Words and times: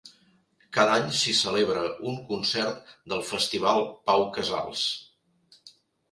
Cada 0.75 0.93
any 0.99 1.09
s'hi 1.17 1.33
celebra 1.39 1.83
un 2.11 2.15
concert 2.29 2.89
del 3.13 3.21
Festival 3.31 3.83
Pau 4.09 4.25
Casals. 4.39 4.87